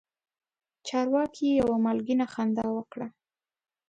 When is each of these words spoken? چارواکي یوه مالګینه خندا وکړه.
چارواکي 0.87 1.47
یوه 1.59 1.75
مالګینه 1.85 2.25
خندا 2.33 2.65
وکړه. 2.73 3.07